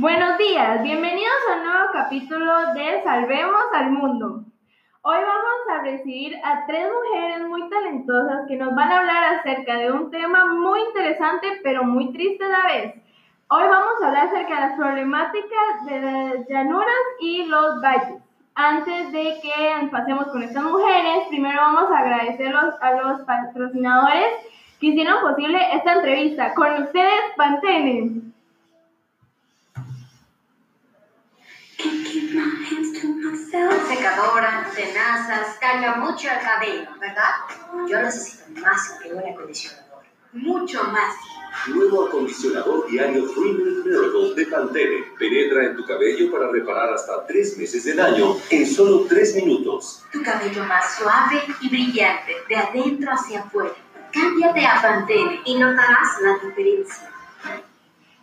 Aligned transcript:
Buenos 0.00 0.38
días, 0.38 0.82
bienvenidos 0.82 1.36
a 1.46 1.56
un 1.58 1.64
nuevo 1.66 1.92
capítulo 1.92 2.72
de 2.72 3.02
Salvemos 3.04 3.64
al 3.74 3.90
Mundo. 3.90 4.44
Hoy 5.02 5.18
vamos 5.18 5.60
a 5.74 5.82
recibir 5.82 6.34
a 6.42 6.64
tres 6.66 6.88
mujeres 6.90 7.46
muy 7.46 7.68
talentosas 7.68 8.46
que 8.48 8.56
nos 8.56 8.74
van 8.74 8.90
a 8.90 9.00
hablar 9.00 9.34
acerca 9.34 9.76
de 9.76 9.92
un 9.92 10.10
tema 10.10 10.54
muy 10.54 10.80
interesante 10.80 11.48
pero 11.62 11.84
muy 11.84 12.14
triste 12.14 12.42
a 12.42 12.48
la 12.48 12.62
vez. 12.64 12.94
Hoy 13.50 13.62
vamos 13.68 14.02
a 14.02 14.06
hablar 14.06 14.28
acerca 14.28 14.54
de 14.54 14.60
las 14.68 14.76
problemáticas 14.78 15.84
de 15.84 16.00
las 16.00 16.48
llanuras 16.48 17.04
y 17.20 17.44
los 17.44 17.82
valles. 17.82 18.22
Antes 18.54 19.12
de 19.12 19.34
que 19.42 19.86
pasemos 19.90 20.28
con 20.28 20.42
estas 20.42 20.64
mujeres, 20.64 21.28
primero 21.28 21.60
vamos 21.60 21.90
a 21.90 21.98
agradecer 21.98 22.56
a 22.56 22.92
los 23.02 23.20
patrocinadores 23.26 24.32
que 24.80 24.86
hicieron 24.86 25.20
posible 25.20 25.58
esta 25.74 25.92
entrevista. 25.92 26.54
Con 26.54 26.84
ustedes, 26.84 27.20
Pantene. 27.36 28.29
Tenazas, 34.74 35.56
calla 35.60 35.96
mucho 35.96 36.28
el 36.28 36.40
cabello, 36.40 36.88
¿verdad? 36.98 37.30
Yo 37.88 38.00
necesito 38.00 38.60
más 38.60 38.98
que 39.02 39.12
un 39.12 39.18
acondicionador. 39.20 40.02
Mucho 40.32 40.84
más. 40.84 41.14
Nuevo 41.68 42.06
acondicionador 42.06 42.88
diario 42.88 43.26
Free 43.26 43.52
Miracle 43.52 44.34
de 44.36 44.46
Pantene. 44.46 45.04
Penetra 45.18 45.64
en 45.66 45.76
tu 45.76 45.84
cabello 45.84 46.30
para 46.30 46.50
reparar 46.50 46.94
hasta 46.94 47.26
tres 47.26 47.58
meses 47.58 47.84
de 47.84 47.94
daño 47.94 48.36
en 48.48 48.66
solo 48.66 49.06
tres 49.08 49.34
minutos. 49.34 50.04
Tu 50.12 50.22
cabello 50.22 50.64
más 50.64 50.96
suave 50.96 51.42
y 51.60 51.68
brillante, 51.68 52.36
de 52.48 52.56
adentro 52.56 53.12
hacia 53.12 53.40
afuera. 53.40 53.74
Cámbiate 54.12 54.66
a 54.66 54.80
Pantene 54.80 55.40
y 55.44 55.58
notarás 55.58 56.20
la 56.22 56.38
diferencia. 56.46 57.10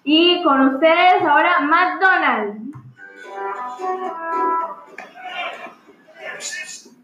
Y 0.03 0.41
con 0.43 0.75
ustedes 0.75 1.21
ahora 1.21 1.59
McDonald's. 1.59 2.67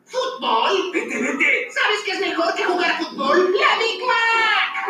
¿Fútbol? 0.06 0.92
¡Vete, 0.94 1.22
vete! 1.22 1.72
¿Sabes 1.72 2.04
qué 2.06 2.12
es 2.12 2.20
mejor 2.20 2.54
que 2.54 2.64
jugar 2.64 2.92
fútbol? 3.00 3.52
¡La 3.52 3.78
Big 3.80 4.02
Mac! 4.06 4.88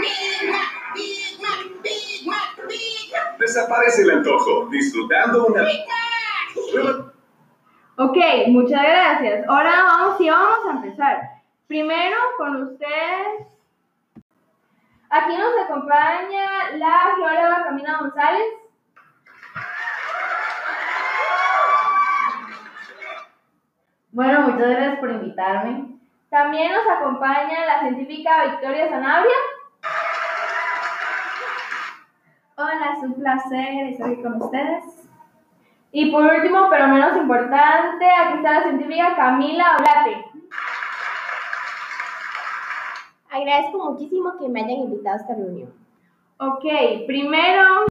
¡Big 0.00 0.50
Mac! 0.50 0.94
¡Big 0.94 1.40
Mac! 1.40 1.82
¡Big 1.82 2.26
Mac! 2.26 2.68
¡Big 2.68 3.12
Mac! 3.12 3.38
Desaparece 3.38 4.02
el 4.02 4.10
antojo, 4.10 4.66
disfrutando 4.70 5.46
una... 5.46 5.62
¡Big 5.62 5.84
Mac! 5.86 7.12
Ok, 7.98 8.16
muchas 8.48 8.82
gracias. 8.82 9.46
Ahora 9.48 9.82
vamos, 9.82 10.18
sí, 10.18 10.28
vamos 10.28 10.58
a 10.66 10.70
empezar. 10.70 11.20
Primero 11.66 12.16
con 12.38 12.62
ustedes. 12.62 13.46
Aquí 15.10 15.36
nos 15.36 15.64
acompaña 15.64 16.70
la 16.76 17.14
geóloga 17.16 17.64
Camila 17.64 17.98
González. 18.00 18.65
Bueno, 24.16 24.48
muchas 24.48 24.70
gracias 24.70 24.98
por 24.98 25.10
invitarme. 25.10 25.98
También 26.30 26.72
nos 26.72 26.86
acompaña 26.88 27.66
la 27.66 27.80
científica 27.80 28.46
Victoria 28.46 28.88
Sanabria. 28.88 29.36
Hola, 32.56 32.94
es 32.96 33.02
un 33.02 33.12
placer 33.12 33.88
estar 33.88 34.08
aquí 34.08 34.22
con 34.22 34.40
ustedes. 34.40 35.06
Y 35.92 36.10
por 36.10 36.24
último, 36.24 36.66
pero 36.70 36.88
menos 36.88 37.14
importante, 37.18 38.06
aquí 38.06 38.36
está 38.38 38.52
la 38.52 38.62
científica 38.62 39.14
Camila 39.16 39.76
Olate. 39.80 40.24
Agradezco 43.30 43.90
muchísimo 43.90 44.38
que 44.38 44.48
me 44.48 44.60
hayan 44.60 44.78
invitado 44.78 45.14
a 45.14 45.20
esta 45.20 45.34
reunión. 45.34 45.74
Ok, 46.38 46.64
primero. 47.06 47.84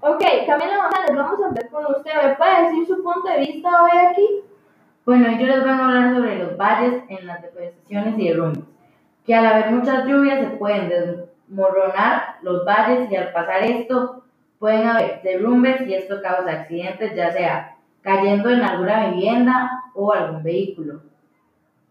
Ok, 0.00 0.22
Camila 0.46 0.82
González, 0.82 1.16
vamos 1.16 1.42
a 1.42 1.48
empezar 1.48 1.70
con 1.70 1.86
usted. 1.96 2.12
¿Me 2.22 2.34
puede 2.34 2.62
decir 2.64 2.86
su 2.86 3.02
punto 3.02 3.26
de 3.26 3.38
vista 3.38 3.82
hoy 3.82 3.90
aquí? 4.06 4.42
Bueno, 5.06 5.30
yo 5.38 5.46
les 5.46 5.62
vengo 5.62 5.82
a 5.84 5.86
hablar 5.86 6.14
sobre 6.16 6.36
los 6.36 6.56
valles 6.56 7.04
en 7.08 7.28
las 7.28 7.40
depresiones 7.40 8.18
y 8.18 8.26
derrumbes, 8.26 8.64
que 9.24 9.36
al 9.36 9.46
haber 9.46 9.70
muchas 9.70 10.04
lluvias 10.04 10.40
se 10.40 10.56
pueden 10.56 10.88
desmoronar 10.88 12.38
los 12.42 12.64
valles 12.64 13.08
y 13.08 13.14
al 13.14 13.30
pasar 13.30 13.62
esto 13.62 14.24
pueden 14.58 14.88
haber 14.88 15.22
derrumbes 15.22 15.80
y 15.86 15.94
esto 15.94 16.20
causa 16.20 16.50
accidentes, 16.50 17.14
ya 17.14 17.30
sea 17.30 17.76
cayendo 18.00 18.50
en 18.50 18.64
alguna 18.64 19.10
vivienda 19.10 19.84
o 19.94 20.12
algún 20.12 20.42
vehículo. 20.42 21.02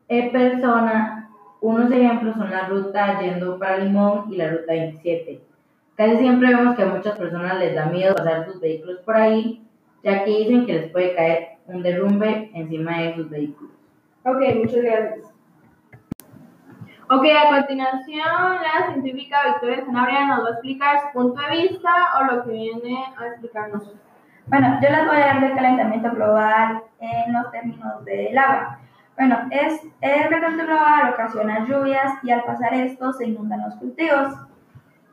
En 0.10 0.34
persona, 0.34 1.30
unos 1.62 1.90
ejemplos 1.92 2.36
son 2.36 2.52
la 2.52 2.68
ruta 2.68 3.22
yendo 3.22 3.58
para 3.58 3.78
Limón 3.78 4.26
y 4.30 4.36
la 4.36 4.50
ruta 4.50 4.74
27. 4.74 5.40
Casi 5.96 6.18
siempre 6.18 6.54
vemos 6.54 6.76
que 6.76 6.84
a 6.84 6.88
muchas 6.88 7.18
personas 7.18 7.60
les 7.60 7.76
da 7.76 7.86
miedo 7.86 8.14
pasar 8.14 8.46
sus 8.46 8.60
vehículos 8.60 9.00
por 9.06 9.16
ahí, 9.16 9.66
ya 10.04 10.26
que 10.26 10.32
dicen 10.32 10.66
que 10.66 10.74
les 10.74 10.92
puede 10.92 11.16
caer 11.16 11.55
un 11.68 11.82
derrumbe 11.82 12.52
encima 12.54 13.00
de 13.00 13.16
sus 13.16 13.30
vehículos. 13.30 13.74
Ok, 14.24 14.42
muchas 14.56 14.82
gracias. 14.82 15.36
Ok, 17.08 17.24
a 17.24 17.56
continuación 17.60 18.56
la 18.64 18.92
científica 18.92 19.38
Victoria 19.46 19.86
Sanabria 19.86 20.26
nos 20.26 20.44
va 20.44 20.48
a 20.48 20.52
explicar 20.54 20.98
su 21.02 21.20
punto 21.20 21.40
de 21.40 21.62
vista 21.62 21.92
o 22.20 22.24
lo 22.24 22.44
que 22.44 22.52
viene 22.52 23.06
a 23.16 23.28
explicarnos. 23.28 23.94
Bueno, 24.48 24.80
yo 24.82 24.90
les 24.90 25.06
voy 25.06 25.18
a 25.18 25.32
hablar 25.32 25.42
del 25.42 25.56
calentamiento 25.56 26.12
global 26.12 26.84
en 27.00 27.34
los 27.34 27.52
términos 27.52 28.04
del 28.06 28.36
agua. 28.36 28.80
Bueno, 29.18 29.38
es, 29.52 29.84
el 30.02 30.30
calentamiento 30.30 30.66
global 30.66 31.14
ocasiona 31.14 31.66
lluvias 31.68 32.14
y 32.24 32.32
al 32.32 32.44
pasar 32.44 32.74
esto 32.74 33.14
se 33.14 33.28
inundan 33.28 33.62
los 33.62 33.76
cultivos. 33.76 34.34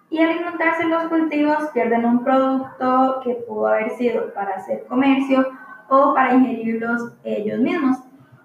Y 0.09 0.21
al 0.21 0.37
inundarse 0.37 0.85
los 0.85 1.05
cultivos 1.05 1.69
pierden 1.75 2.07
un 2.07 2.25
producto 2.25 3.21
que 3.23 3.35
pudo 3.47 3.69
haber 3.69 3.91
sido 3.91 4.33
para 4.33 4.57
hacer 4.57 4.87
comercio 4.87 5.47
o 5.93 6.15
para 6.15 6.33
ingerirlos 6.33 7.13
ellos 7.23 7.61
mismos. 7.61 7.99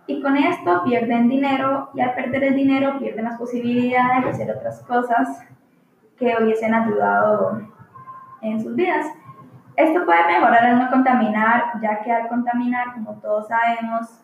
Y 0.06 0.22
con 0.22 0.35
esto 0.35 0.84
pierden 0.84 1.30
dinero 1.30 1.90
y 1.94 2.02
al 2.02 2.13
perder 2.13 2.44
el 2.44 2.56
dinero 2.56 3.00
pierden 3.00 3.24
las 3.24 3.38
posibilidades 3.38 4.25
de 4.25 4.30
hacer 4.31 4.52
otras 4.52 4.81
cosas 4.81 5.44
que 6.18 6.35
hubiesen 6.41 6.74
ayudado 6.74 7.62
en 8.41 8.62
sus 8.62 8.75
vidas. 8.75 9.06
Esto 9.78 10.03
puede 10.06 10.28
mejorar 10.28 10.66
al 10.66 10.80
no 10.80 10.90
contaminar, 10.90 11.63
ya 11.81 12.02
que 12.02 12.12
al 12.12 12.28
contaminar, 12.28 12.94
como 12.94 13.13
todos 13.22 13.47
sabemos, 13.47 14.22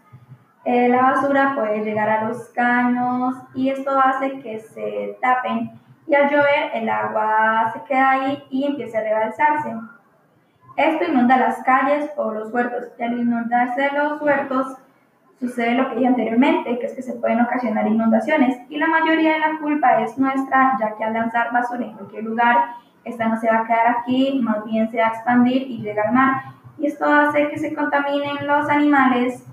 eh, 0.65 0.89
la 0.89 1.01
basura 1.01 1.53
puede 1.55 1.83
llegar 1.83 2.09
a 2.09 2.25
los 2.25 2.49
caños 2.49 3.35
y 3.53 3.69
esto 3.69 3.91
hace 3.99 4.39
que 4.39 4.59
se 4.59 5.17
tapen 5.21 5.71
y 6.07 6.15
al 6.15 6.29
llover 6.29 6.71
el 6.73 6.89
agua 6.89 7.71
se 7.71 7.83
queda 7.83 8.11
ahí 8.11 8.43
y 8.49 8.65
empieza 8.65 8.97
a 8.97 9.03
rebalsarse. 9.03 9.75
Esto 10.75 11.05
inunda 11.05 11.37
las 11.37 11.61
calles 11.63 12.09
o 12.17 12.31
los 12.31 12.51
huertos 12.51 12.89
y 12.97 13.03
al 13.03 13.19
inundarse 13.19 13.89
los 13.95 14.21
huertos 14.21 14.77
sucede 15.39 15.75
lo 15.75 15.89
que 15.89 15.95
dije 15.95 16.07
anteriormente, 16.07 16.79
que 16.79 16.85
es 16.85 16.93
que 16.93 17.01
se 17.01 17.13
pueden 17.13 17.41
ocasionar 17.41 17.85
inundaciones 17.87 18.57
y 18.69 18.77
la 18.77 18.87
mayoría 18.87 19.33
de 19.33 19.39
la 19.39 19.59
culpa 19.59 20.01
es 20.01 20.17
nuestra, 20.17 20.77
ya 20.79 20.95
que 20.95 21.03
al 21.03 21.13
lanzar 21.13 21.51
basura 21.51 21.85
en 21.85 21.93
cualquier 21.93 22.23
lugar, 22.23 22.57
esta 23.03 23.27
no 23.27 23.37
se 23.39 23.47
va 23.47 23.59
a 23.59 23.67
quedar 23.67 23.87
aquí, 23.87 24.39
más 24.41 24.63
bien 24.63 24.89
se 24.89 24.97
va 24.97 25.07
a 25.07 25.09
expandir 25.09 25.63
y 25.63 25.81
llega 25.81 26.03
al 26.03 26.13
mar. 26.13 26.41
Y 26.77 26.87
esto 26.87 27.05
hace 27.05 27.49
que 27.49 27.59
se 27.59 27.73
contaminen 27.75 28.47
los 28.47 28.69
animales 28.69 29.45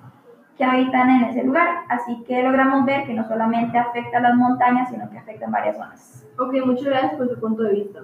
que 0.56 0.64
habitan 0.64 1.10
en 1.10 1.24
ese 1.24 1.42
lugar. 1.42 1.68
Así 1.88 2.22
que 2.26 2.42
logramos 2.42 2.84
ver 2.84 3.04
que 3.04 3.14
no 3.14 3.26
solamente 3.26 3.76
afecta 3.76 4.18
a 4.18 4.20
las 4.20 4.34
montañas, 4.36 4.88
sino 4.88 5.10
que 5.10 5.18
afecta 5.18 5.46
en 5.46 5.50
varias 5.50 5.76
zonas. 5.76 6.26
Ok, 6.38 6.54
muchas 6.64 6.84
gracias 6.84 7.14
por 7.14 7.28
su 7.28 7.40
punto 7.40 7.62
de 7.64 7.72
vista. 7.72 8.00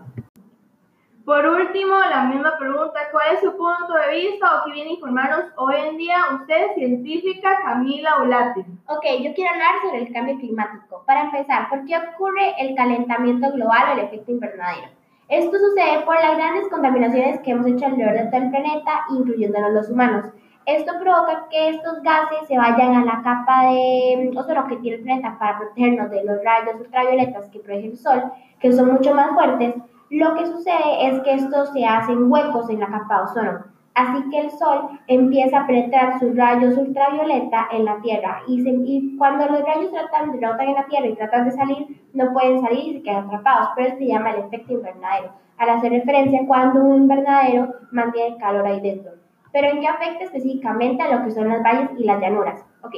Por 1.27 1.45
último, 1.45 1.97
la 2.09 2.23
misma 2.23 2.57
pregunta, 2.57 3.01
¿cuál 3.11 3.35
es 3.35 3.41
su 3.41 3.51
punto 3.57 3.93
de 3.95 4.15
vista 4.15 4.47
o 4.47 4.65
qué 4.65 4.71
viene 4.71 4.91
a 4.91 4.93
informarnos 4.93 5.47
hoy 5.57 5.75
en 5.75 5.97
día 5.97 6.19
usted, 6.41 6.73
científica 6.77 7.59
Camila 7.65 8.23
Olate? 8.23 8.61
Ok, 8.87 9.05
yo 9.25 9.35
quiero 9.35 9.51
hablar 9.51 9.75
sobre 9.83 10.03
el 10.03 10.13
cambio 10.13 10.39
climático. 10.39 11.03
Para 11.05 11.23
empezar, 11.23 11.69
¿por 11.69 11.85
qué 11.85 11.97
ocurre 11.97 12.55
el 12.61 12.77
calentamiento 12.77 13.51
global 13.51 13.89
o 13.89 13.93
el 13.95 14.07
efecto 14.07 14.31
invernadero? 14.31 14.87
Esto 15.27 15.59
sucede 15.59 16.05
por 16.05 16.15
las 16.15 16.37
grandes 16.37 16.69
contaminaciones 16.69 17.41
que 17.41 17.51
hemos 17.51 17.67
hecho 17.67 17.87
alrededor 17.87 18.15
de 18.15 18.27
todo 18.27 18.43
el 18.43 18.51
planeta, 18.51 19.01
incluyéndonos 19.11 19.73
los 19.73 19.91
humanos. 19.91 20.27
Esto 20.65 20.93
provoca 21.01 21.49
que 21.51 21.71
estos 21.71 22.05
gases 22.05 22.47
se 22.47 22.57
vayan 22.57 22.95
a 22.95 23.05
la 23.05 23.23
capa 23.25 23.73
de 23.73 24.31
ozono 24.33 24.69
que 24.69 24.77
tiene 24.77 24.99
el 24.99 25.03
planeta 25.03 25.37
para 25.41 25.59
protegernos 25.59 26.09
de 26.09 26.23
los 26.23 26.45
rayos 26.45 26.77
ultravioletas 26.79 27.51
que 27.51 27.59
produce 27.59 27.89
el 27.89 27.97
sol, 27.97 28.23
que 28.61 28.73
son 28.73 28.93
mucho 28.93 29.13
más 29.13 29.33
fuertes. 29.33 29.75
Lo 30.11 30.35
que 30.35 30.47
sucede 30.47 31.09
es 31.09 31.21
que 31.23 31.35
estos 31.35 31.73
se 31.73 31.85
hacen 31.85 32.31
huecos 32.31 32.71
en 32.71 32.81
la 32.81 32.87
capa 32.87 33.17
de 33.17 33.23
ozono. 33.25 33.65
Así 33.95 34.29
que 34.31 34.41
el 34.41 34.51
sol 34.51 35.01
empieza 35.07 35.61
a 35.61 35.67
penetrar 35.67 36.21
sus 36.21 36.37
rayos 36.37 36.77
ultravioleta 36.77 37.67
en 37.73 37.87
la 37.87 37.99
Tierra 38.03 38.43
y, 38.47 38.63
se, 38.63 38.69
y 38.69 39.17
cuando 39.17 39.47
los 39.47 39.63
rayos 39.63 39.91
tratan, 39.91 40.39
rebotan 40.39 40.69
en 40.69 40.75
la 40.75 40.87
Tierra 40.87 41.07
y 41.07 41.17
tratan 41.17 41.47
de 41.47 41.53
salir, 41.53 42.03
no 42.13 42.31
pueden 42.35 42.61
salir 42.61 42.79
y 42.79 42.93
se 42.99 43.03
quedan 43.03 43.25
atrapados. 43.25 43.71
Pero 43.75 43.89
esto 43.89 44.01
se 44.01 44.07
llama 44.07 44.33
el 44.33 44.45
efecto 44.45 44.75
invernadero, 44.75 45.33
al 45.57 45.71
hacer 45.71 45.93
referencia 45.93 46.47
cuando 46.47 46.85
un 46.85 47.03
invernadero 47.03 47.73
mantiene 47.91 48.37
calor 48.37 48.67
ahí 48.67 48.81
dentro. 48.81 49.13
Pero 49.51 49.69
¿en 49.69 49.81
qué 49.81 49.89
afecta 49.89 50.25
específicamente 50.25 51.03
a 51.03 51.17
lo 51.17 51.25
que 51.25 51.31
son 51.31 51.49
las 51.49 51.63
valles 51.63 51.89
y 51.99 52.05
las 52.05 52.21
llanuras? 52.21 52.67
Ok. 52.83 52.95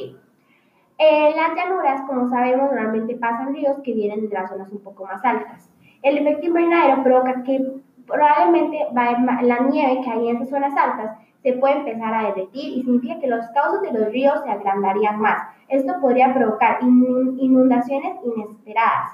En 0.98 1.36
las 1.36 1.54
llanuras, 1.54 2.02
como 2.08 2.28
sabemos, 2.28 2.72
normalmente 2.72 3.14
pasan 3.14 3.54
ríos 3.54 3.76
que 3.84 3.94
vienen 3.94 4.28
de 4.28 4.34
las 4.34 4.50
zonas 4.50 4.72
un 4.72 4.82
poco 4.82 5.04
más 5.04 5.24
altas. 5.24 5.70
El 6.02 6.18
efecto 6.18 6.46
invernadero 6.46 7.02
provoca 7.02 7.42
que 7.42 7.60
probablemente 8.06 8.86
la 8.92 9.58
nieve 9.70 10.00
que 10.02 10.10
hay 10.10 10.28
en 10.28 10.36
esas 10.36 10.48
zonas 10.50 10.74
altas 10.76 11.18
se 11.42 11.52
puede 11.54 11.78
empezar 11.78 12.12
a 12.14 12.22
derretir 12.28 12.78
y 12.78 12.82
significa 12.82 13.20
que 13.20 13.26
los 13.28 13.46
cauces 13.48 13.82
de 13.82 13.98
los 13.98 14.08
ríos 14.12 14.42
se 14.44 14.50
agrandarían 14.50 15.20
más. 15.20 15.42
Esto 15.68 15.94
podría 16.00 16.32
provocar 16.34 16.78
in- 16.82 17.36
inundaciones 17.38 18.16
inesperadas. 18.24 19.10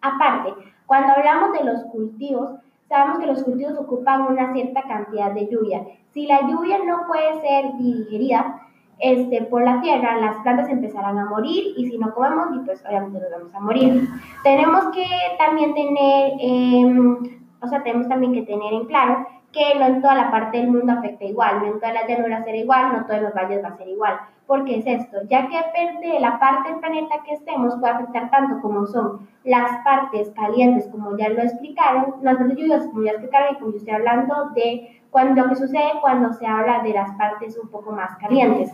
Aparte, 0.00 0.54
cuando 0.86 1.12
hablamos 1.12 1.52
de 1.58 1.64
los 1.64 1.82
cultivos, 1.84 2.50
sabemos 2.88 3.18
que 3.18 3.26
los 3.26 3.42
cultivos 3.42 3.78
ocupan 3.78 4.22
una 4.22 4.52
cierta 4.52 4.82
cantidad 4.82 5.32
de 5.32 5.48
lluvia. 5.48 5.84
Si 6.12 6.26
la 6.26 6.40
lluvia 6.42 6.78
no 6.84 7.06
puede 7.06 7.40
ser 7.40 7.72
digerida 7.78 8.60
este, 8.98 9.42
por 9.42 9.62
la 9.62 9.80
tierra, 9.80 10.16
las 10.18 10.36
plantas 10.38 10.68
empezarán 10.68 11.18
a 11.18 11.26
morir 11.26 11.74
y 11.76 11.90
si 11.90 11.98
no 11.98 12.14
comemos, 12.14 12.48
y 12.54 12.58
pues 12.60 12.82
obviamente 12.86 13.20
nos 13.20 13.30
vamos 13.30 13.54
a 13.54 13.60
morir. 13.60 14.08
Tenemos 14.42 14.86
que 14.94 15.06
también 15.38 15.74
tener, 15.74 16.32
em, 16.40 17.18
o 17.60 17.68
sea, 17.68 17.82
tenemos 17.82 18.08
también 18.08 18.32
que 18.32 18.42
tener 18.42 18.72
en 18.72 18.86
claro 18.86 19.26
que 19.52 19.78
no 19.78 19.86
en 19.86 20.02
toda 20.02 20.14
la 20.14 20.30
parte 20.30 20.58
del 20.58 20.70
mundo 20.70 20.92
afecta 20.92 21.24
igual, 21.24 21.60
no 21.60 21.66
en 21.66 21.80
todas 21.80 21.94
las 21.94 22.08
llanuras 22.08 22.44
será 22.44 22.56
igual, 22.56 22.92
no 22.92 23.06
todos 23.06 23.22
los 23.22 23.34
valles 23.34 23.64
va 23.64 23.68
a 23.68 23.76
ser 23.76 23.88
igual. 23.88 24.18
¿Por 24.46 24.64
qué 24.64 24.78
es 24.78 24.86
esto? 24.86 25.18
Ya 25.28 25.48
que 25.48 25.56
depende 25.56 26.08
de 26.08 26.20
la 26.20 26.38
parte 26.38 26.70
del 26.70 26.78
planeta 26.78 27.16
que 27.24 27.34
estemos, 27.34 27.74
puede 27.80 27.94
afectar 27.94 28.30
tanto 28.30 28.60
como 28.60 28.86
son 28.86 29.28
las 29.44 29.82
partes 29.82 30.30
calientes, 30.36 30.86
como 30.88 31.16
ya 31.16 31.30
lo 31.30 31.42
explicaron, 31.42 32.16
las 32.22 32.36
partes 32.36 32.56
lluviosas, 32.56 32.88
como 32.88 33.02
ya 33.02 33.12
explicaron, 33.12 33.54
y 33.54 33.58
como 33.58 33.70
yo 33.72 33.76
estoy 33.78 33.94
hablando 33.94 34.50
de 34.54 35.02
cuando, 35.10 35.42
lo 35.42 35.48
que 35.48 35.56
sucede 35.56 35.92
cuando 36.00 36.32
se 36.34 36.46
habla 36.46 36.82
de 36.82 36.92
las 36.92 37.10
partes 37.12 37.58
un 37.58 37.68
poco 37.68 37.92
más 37.92 38.16
calientes. 38.16 38.72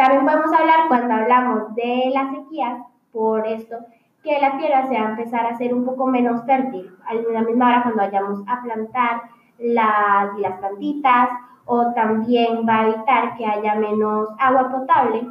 También 0.00 0.24
podemos 0.24 0.50
hablar 0.58 0.88
cuando 0.88 1.12
hablamos 1.12 1.74
de 1.74 2.10
las 2.14 2.30
sequías, 2.30 2.80
por 3.12 3.46
esto, 3.46 3.76
que 4.22 4.40
la 4.40 4.56
tierra 4.56 4.88
se 4.88 4.94
va 4.94 5.08
a 5.08 5.10
empezar 5.10 5.44
a 5.44 5.50
hacer 5.50 5.74
un 5.74 5.84
poco 5.84 6.06
menos 6.06 6.42
fértil. 6.46 6.90
A 7.04 7.12
la 7.12 7.42
misma 7.42 7.66
hora 7.68 7.82
cuando 7.82 8.02
vayamos 8.02 8.40
a 8.46 8.62
plantar 8.62 9.24
las, 9.58 10.38
las 10.38 10.58
plantitas, 10.58 11.28
o 11.66 11.92
también 11.92 12.66
va 12.66 12.78
a 12.78 12.86
evitar 12.86 13.36
que 13.36 13.44
haya 13.44 13.74
menos 13.74 14.30
agua 14.38 14.70
potable, 14.70 15.28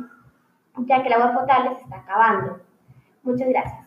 ya 0.78 1.02
que 1.02 1.08
el 1.08 1.14
agua 1.16 1.34
potable 1.34 1.74
se 1.74 1.82
está 1.82 1.96
acabando. 1.96 2.60
Muchas 3.24 3.50
gracias. 3.50 3.84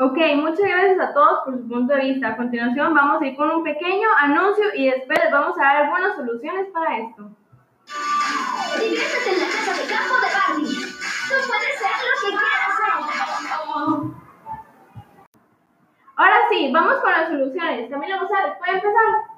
Ok, 0.00 0.18
muchas 0.34 0.66
gracias 0.68 0.98
a 0.98 1.14
todos 1.14 1.44
por 1.44 1.58
su 1.58 1.68
punto 1.68 1.94
de 1.94 2.00
vista. 2.00 2.30
A 2.30 2.36
continuación 2.36 2.92
vamos 2.92 3.22
a 3.22 3.26
ir 3.26 3.36
con 3.36 3.50
un 3.52 3.62
pequeño 3.62 4.08
anuncio 4.20 4.64
y 4.74 4.90
después 4.90 5.16
les 5.22 5.32
vamos 5.32 5.56
a 5.60 5.62
dar 5.62 5.76
algunas 5.84 6.16
soluciones 6.16 6.66
para 6.74 6.98
esto. 6.98 7.30
Diviértete 8.80 9.30
en 9.32 9.40
la 9.40 9.46
casa 9.46 9.72
de 9.72 9.84
campo 9.88 10.14
de 10.22 10.28
Barbie. 10.36 10.76
Tú 11.28 11.34
puedes 11.48 11.74
ser 11.80 11.96
lo 12.06 12.14
que 12.20 12.30
quieras 12.36 12.72
ser. 12.78 12.96
Ahora 16.16 16.36
sí, 16.50 16.70
vamos 16.72 16.94
con 17.02 17.10
las 17.10 17.28
soluciones. 17.28 17.90
Camila 17.90 18.18
González, 18.18 18.54
¿puede 18.58 18.72
empezar? 18.78 19.36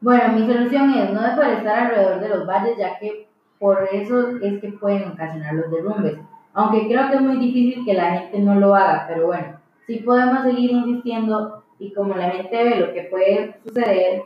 Bueno, 0.00 0.32
mi 0.32 0.46
solución 0.46 0.94
es 0.94 1.12
no 1.12 1.22
deforestar 1.22 1.78
alrededor 1.78 2.20
de 2.20 2.28
los 2.28 2.46
valles, 2.46 2.78
ya 2.78 2.98
que 2.98 3.28
por 3.58 3.88
eso 3.92 4.36
es 4.40 4.60
que 4.60 4.72
pueden 4.72 5.10
ocasionar 5.10 5.54
los 5.54 5.70
derrumbes. 5.70 6.18
Aunque 6.54 6.86
creo 6.86 7.08
que 7.08 7.16
es 7.16 7.20
muy 7.20 7.36
difícil 7.36 7.84
que 7.84 7.94
la 7.94 8.12
gente 8.12 8.38
no 8.38 8.54
lo 8.54 8.74
haga, 8.74 9.06
pero 9.08 9.26
bueno, 9.26 9.60
sí 9.86 9.96
podemos 9.98 10.42
seguir 10.42 10.70
insistiendo 10.70 11.62
y 11.78 11.92
como 11.92 12.14
la 12.14 12.30
gente 12.30 12.64
ve 12.64 12.76
lo 12.76 12.92
que 12.92 13.02
puede 13.02 13.56
suceder, 13.64 14.22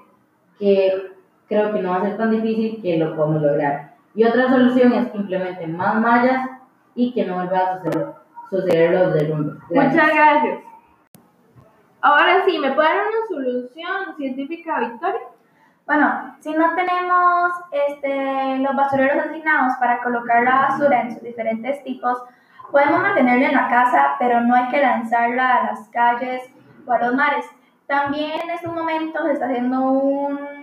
que 0.58 1.12
creo 1.48 1.72
que 1.72 1.82
no 1.82 1.90
va 1.90 1.96
a 1.96 2.02
ser 2.02 2.16
tan 2.16 2.30
difícil 2.30 2.80
que 2.82 2.98
lo 2.98 3.14
podemos 3.16 3.42
lograr. 3.42 3.91
Y 4.14 4.24
otra 4.24 4.48
solución 4.48 4.92
es 4.92 5.10
que 5.10 5.18
implementen 5.18 5.76
más 5.76 5.94
mallas 5.96 6.48
y 6.94 7.12
que 7.12 7.24
no 7.24 7.36
vuelva 7.36 7.58
a 7.58 7.82
suceder, 7.82 8.08
suceder 8.50 8.90
los 8.92 9.14
derrumbes. 9.14 9.54
Gracias. 9.70 9.94
Muchas 9.94 10.14
gracias. 10.14 10.58
Ahora 12.02 12.44
sí, 12.44 12.58
¿me 12.58 12.72
puede 12.72 12.88
dar 12.88 12.98
una 12.98 13.26
solución 13.28 14.16
científica, 14.16 14.80
Victoria? 14.80 15.20
Bueno, 15.86 16.36
si 16.40 16.52
no 16.52 16.74
tenemos 16.74 17.52
este, 17.70 18.58
los 18.58 18.74
basureros 18.74 19.26
asignados 19.26 19.76
para 19.78 20.02
colocar 20.02 20.42
la 20.42 20.68
basura 20.68 21.02
en 21.02 21.12
sus 21.12 21.22
diferentes 21.22 21.82
tipos, 21.84 22.18
podemos 22.70 23.02
mantenerla 23.02 23.48
en 23.48 23.54
la 23.54 23.68
casa, 23.68 24.16
pero 24.18 24.40
no 24.40 24.54
hay 24.54 24.68
que 24.68 24.80
lanzarla 24.80 25.54
a 25.54 25.66
las 25.66 25.88
calles 25.90 26.42
o 26.86 26.92
a 26.92 26.98
los 26.98 27.14
mares. 27.14 27.46
También 27.86 28.40
en 28.42 28.50
estos 28.50 28.72
momentos 28.72 29.24
se 29.26 29.32
está 29.32 29.46
haciendo 29.46 29.80
un... 29.80 30.61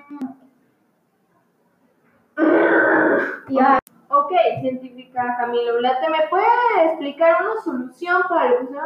Ok, 4.11 4.31
científica 4.61 5.37
Ulate, 5.77 6.09
¿me 6.09 6.27
puede 6.29 6.45
explicar 6.85 7.35
una 7.41 7.61
solución 7.61 8.23
para 8.27 8.49
lo 8.49 8.57
que 8.57 8.63
usted 8.63 8.77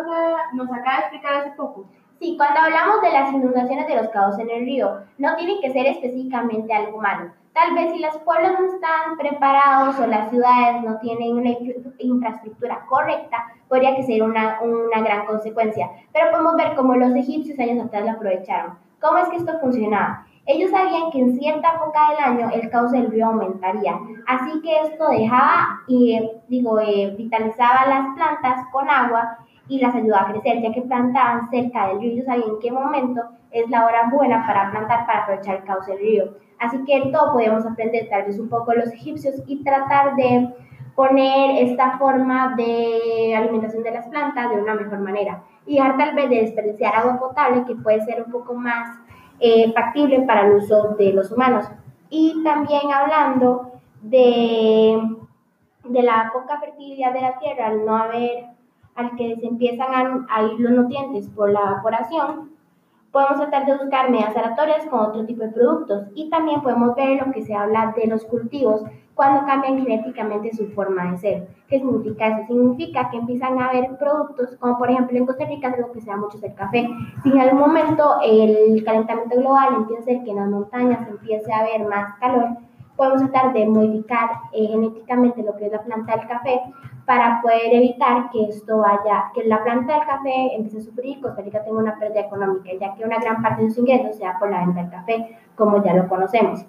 nos, 0.53 0.71
acaba 0.71 0.97
de 0.97 1.01
explicar 1.01 1.33
hace 1.35 1.51
poco? 1.51 1.85
Sí, 2.19 2.35
cuando 2.37 2.59
hablamos 2.59 3.01
de 3.01 3.11
las 3.11 3.31
inundaciones 3.31 3.87
de 3.87 3.95
los 3.95 4.09
cauces 4.09 4.39
en 4.39 4.49
el 4.49 4.65
río, 4.65 4.99
no 5.17 5.35
tiene 5.35 5.59
que 5.61 5.71
ser 5.71 5.85
específicamente 5.87 6.73
algo 6.73 6.99
malo. 6.99 7.31
Tal 7.53 7.73
vez 7.75 7.93
si 7.93 7.99
los 7.99 8.17
pueblos 8.17 8.51
no 8.59 8.65
están 8.65 9.17
preparados 9.17 9.99
o 9.99 10.07
las 10.07 10.29
ciudades 10.29 10.81
no 10.83 10.97
tienen 10.99 11.37
una 11.37 11.49
infra- 11.51 11.91
infraestructura 11.99 12.85
correcta, 12.87 13.45
podría 13.67 13.95
que 13.95 14.03
ser 14.03 14.23
una, 14.23 14.59
una 14.61 15.01
gran 15.01 15.25
consecuencia. 15.25 15.89
Pero 16.11 16.31
podemos 16.31 16.55
ver 16.55 16.75
cómo 16.75 16.95
los 16.95 17.15
egipcios 17.15 17.59
años 17.59 17.85
atrás 17.85 18.05
lo 18.05 18.11
aprovecharon. 18.11 18.77
¿Cómo 18.99 19.17
es 19.19 19.29
que 19.29 19.37
esto 19.37 19.59
funcionaba? 19.59 20.25
Ellos 20.45 20.71
sabían 20.71 21.09
que 21.11 21.19
en 21.19 21.39
cierta 21.39 21.75
época 21.75 22.09
del 22.09 22.19
año 22.19 22.49
el 22.53 22.69
cauce 22.69 22.97
del 22.97 23.11
río 23.11 23.27
aumentaría, 23.27 23.97
así 24.27 24.61
que 24.61 24.81
esto 24.81 25.07
dejaba 25.07 25.81
y 25.87 26.15
eh, 26.15 26.41
digo 26.49 26.79
eh, 26.81 27.15
vitalizaba 27.17 27.85
las 27.87 28.13
plantas 28.15 28.65
con 28.71 28.89
agua 28.89 29.37
y 29.69 29.79
las 29.79 29.95
ayudaba 29.95 30.27
a 30.27 30.31
crecer, 30.33 30.61
ya 30.61 30.73
que 30.73 30.81
plantaban 30.81 31.49
cerca 31.49 31.87
del 31.87 32.01
río 32.01 32.11
ellos 32.11 32.25
sabían 32.25 32.49
en 32.49 32.59
qué 32.59 32.71
momento 32.71 33.21
es 33.51 33.69
la 33.69 33.85
hora 33.85 34.09
buena 34.11 34.45
para 34.45 34.69
plantar 34.71 35.05
para 35.05 35.23
aprovechar 35.23 35.55
el 35.57 35.63
cauce 35.63 35.91
del 35.91 36.01
río. 36.01 36.33
Así 36.59 36.83
que 36.83 37.09
todo 37.11 37.33
podemos 37.33 37.65
aprender 37.65 38.09
tal 38.09 38.23
vez 38.23 38.37
un 38.37 38.49
poco 38.49 38.71
de 38.71 38.77
los 38.79 38.93
egipcios 38.93 39.35
y 39.47 39.63
tratar 39.63 40.15
de 40.15 40.53
poner 40.95 41.63
esta 41.63 41.97
forma 41.97 42.53
de 42.55 43.33
alimentación 43.35 43.83
de 43.83 43.91
las 43.91 44.07
plantas 44.07 44.49
de 44.49 44.61
una 44.61 44.75
mejor 44.75 44.99
manera 44.99 45.41
y 45.65 45.75
dejar 45.75 45.97
tal 45.97 46.15
vez 46.15 46.29
de 46.29 46.41
desperdiciar 46.41 46.95
agua 46.95 47.19
potable 47.19 47.63
que 47.65 47.75
puede 47.75 48.01
ser 48.01 48.23
un 48.23 48.31
poco 48.31 48.53
más 48.53 48.87
eh, 49.45 49.73
factible 49.73 50.21
para 50.21 50.47
el 50.47 50.55
uso 50.55 50.95
de 50.97 51.11
los 51.11 51.29
humanos. 51.29 51.65
Y 52.09 52.41
también 52.45 52.93
hablando 52.93 53.73
de, 54.01 55.01
de 55.83 56.01
la 56.01 56.31
poca 56.31 56.61
fertilidad 56.61 57.11
de 57.11 57.19
la 57.19 57.37
tierra, 57.39 57.67
al 57.67 57.85
no 57.85 57.97
haber, 57.97 58.45
al 58.95 59.17
que 59.17 59.35
se 59.35 59.45
empiezan 59.45 60.25
a, 60.29 60.43
ir 60.43 60.59
los 60.61 60.71
nutrientes 60.71 61.27
por 61.27 61.51
la 61.51 61.59
evaporación, 61.59 62.51
podemos 63.11 63.35
tratar 63.35 63.65
de 63.65 63.77
buscar 63.77 64.09
medidas 64.09 64.37
aleatorias 64.37 64.85
con 64.85 65.01
otro 65.01 65.25
tipo 65.25 65.43
de 65.43 65.49
productos. 65.49 66.07
Y 66.15 66.29
también 66.29 66.61
podemos 66.61 66.95
ver 66.95 67.27
lo 67.27 67.33
que 67.33 67.41
se 67.41 67.53
habla 67.53 67.93
de 67.97 68.07
los 68.07 68.23
cultivos 68.23 68.81
cuando 69.15 69.45
cambian 69.45 69.77
genéticamente 69.77 70.53
su 70.53 70.67
forma 70.71 71.11
de 71.11 71.17
ser. 71.17 71.47
¿Qué 71.67 71.79
significa 71.79 72.27
eso? 72.27 72.47
Significa 72.47 73.09
que 73.09 73.17
empiezan 73.17 73.59
a 73.59 73.69
haber 73.69 73.95
productos, 73.97 74.55
como 74.59 74.77
por 74.77 74.89
ejemplo 74.89 75.17
en 75.17 75.25
Costa 75.25 75.45
Rica 75.45 75.69
es 75.69 75.75
algo 75.75 75.91
que 75.91 76.01
se 76.01 76.09
da 76.09 76.17
mucho 76.17 76.37
es 76.37 76.43
el 76.43 76.55
café. 76.55 76.89
Si 77.21 77.31
en 77.31 77.39
algún 77.39 77.59
momento 77.59 78.15
el 78.23 78.83
calentamiento 78.83 79.37
global 79.37 79.75
empieza 79.75 80.01
a 80.01 80.03
hacer 80.03 80.23
que 80.23 80.31
en 80.31 80.37
las 80.37 80.49
montañas 80.49 81.07
empiece 81.07 81.51
a 81.51 81.59
haber 81.59 81.87
más 81.87 82.15
calor, 82.19 82.57
podemos 82.95 83.31
tratar 83.31 83.53
de 83.53 83.65
modificar 83.65 84.29
eh, 84.51 84.67
genéticamente 84.67 85.43
lo 85.43 85.55
que 85.55 85.65
es 85.65 85.71
la 85.71 85.83
planta 85.83 86.15
del 86.15 86.27
café 86.27 86.61
para 87.05 87.41
poder 87.41 87.73
evitar 87.73 88.29
que 88.31 88.45
esto 88.45 88.77
vaya, 88.77 89.31
que 89.33 89.43
la 89.45 89.63
planta 89.63 89.93
del 89.93 90.05
café 90.05 90.55
empiece 90.55 90.77
a 90.77 90.81
sufrir 90.81 91.17
y 91.17 91.21
Costa 91.21 91.41
Rica 91.41 91.63
tenga 91.63 91.79
una 91.79 91.99
pérdida 91.99 92.21
económica, 92.21 92.69
ya 92.79 92.95
que 92.95 93.03
una 93.03 93.17
gran 93.17 93.41
parte 93.41 93.63
de 93.63 93.69
sus 93.69 93.79
ingresos 93.79 94.15
se 94.15 94.23
da 94.23 94.37
por 94.39 94.49
la 94.49 94.59
venta 94.59 94.81
del 94.81 94.91
café, 94.91 95.37
como 95.55 95.83
ya 95.83 95.93
lo 95.93 96.07
conocemos. 96.07 96.65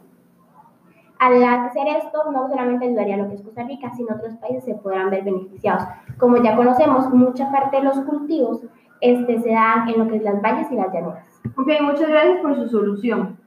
Al 1.19 1.43
hacer 1.43 1.87
esto, 1.89 2.31
no 2.31 2.49
solamente 2.49 2.87
ayudaría 2.87 3.15
a 3.15 3.19
lo 3.19 3.29
que 3.29 3.37
es 3.37 3.43
Costa 3.43 3.63
Rica, 3.65 3.91
sino 3.95 4.15
otros 4.15 4.35
países 4.35 4.65
se 4.65 4.75
podrán 4.75 5.11
ver 5.11 5.25
beneficiados. 5.25 5.85
Como 6.19 6.39
ya 6.39 6.57
conocemos, 6.57 7.09
mucha 7.11 7.51
parte 7.51 7.77
de 7.79 7.85
los 7.85 8.01
cultivos 8.01 8.63
este, 9.01 9.41
se 9.41 9.51
dan 9.51 9.89
en 9.89 9.99
lo 9.99 10.09
que 10.09 10.17
es 10.17 10.23
las 10.23 10.41
valles 10.43 10.71
y 10.71 10.77
las 10.77 10.93
llanuras. 10.93 11.41
Ok, 11.57 11.69
muchas 11.83 12.09
gracias 12.09 12.41
por 12.41 12.57
su 12.57 12.69
solución. 12.69 13.39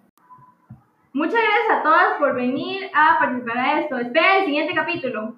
Muchas 1.13 1.39
gracias 1.41 1.79
a 1.79 1.83
todas 1.83 2.13
por 2.19 2.35
venir 2.35 2.89
a 2.93 3.17
participar 3.19 3.55
de 3.55 3.81
esto. 3.81 3.97
Esperen 3.97 4.39
el 4.39 4.45
siguiente 4.45 4.75
capítulo. 4.75 5.33